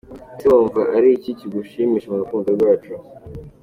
[0.33, 2.93] Ese wumva ari iki kigushimisha mu rukundo rwacu?.